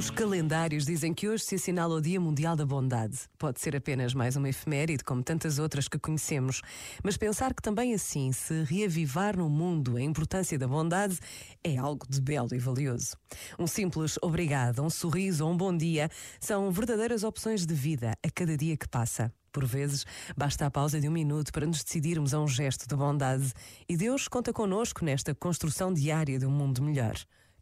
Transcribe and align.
Os 0.00 0.08
calendários 0.08 0.86
dizem 0.86 1.12
que 1.12 1.28
hoje 1.28 1.44
se 1.44 1.56
assinala 1.56 1.96
o 1.96 2.00
Dia 2.00 2.18
Mundial 2.18 2.56
da 2.56 2.64
Bondade. 2.64 3.18
Pode 3.38 3.60
ser 3.60 3.76
apenas 3.76 4.14
mais 4.14 4.34
uma 4.34 4.48
efeméride, 4.48 5.04
como 5.04 5.22
tantas 5.22 5.58
outras 5.58 5.88
que 5.88 5.98
conhecemos, 5.98 6.62
mas 7.04 7.18
pensar 7.18 7.52
que 7.52 7.60
também 7.60 7.92
assim 7.92 8.32
se 8.32 8.62
reavivar 8.62 9.36
no 9.36 9.50
mundo 9.50 9.98
a 9.98 10.00
importância 10.00 10.58
da 10.58 10.66
bondade 10.66 11.18
é 11.62 11.76
algo 11.76 12.06
de 12.08 12.18
belo 12.18 12.48
e 12.54 12.58
valioso. 12.58 13.14
Um 13.58 13.66
simples 13.66 14.16
obrigado, 14.22 14.82
um 14.82 14.88
sorriso 14.88 15.44
ou 15.44 15.52
um 15.52 15.56
bom 15.56 15.76
dia 15.76 16.08
são 16.40 16.72
verdadeiras 16.72 17.22
opções 17.22 17.66
de 17.66 17.74
vida 17.74 18.14
a 18.24 18.30
cada 18.30 18.56
dia 18.56 18.78
que 18.78 18.88
passa. 18.88 19.30
Por 19.52 19.66
vezes, 19.66 20.06
basta 20.34 20.64
a 20.64 20.70
pausa 20.70 20.98
de 20.98 21.10
um 21.10 21.12
minuto 21.12 21.52
para 21.52 21.66
nos 21.66 21.84
decidirmos 21.84 22.32
a 22.32 22.40
um 22.40 22.48
gesto 22.48 22.88
de 22.88 22.96
bondade 22.96 23.52
e 23.86 23.98
Deus 23.98 24.28
conta 24.28 24.50
connosco 24.50 25.04
nesta 25.04 25.34
construção 25.34 25.92
diária 25.92 26.38
de 26.38 26.46
um 26.46 26.50
mundo 26.50 26.80
melhor. 26.82 27.16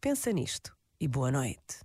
Pensa 0.00 0.32
nisto 0.32 0.76
e 1.00 1.06
boa 1.06 1.30
noite. 1.30 1.84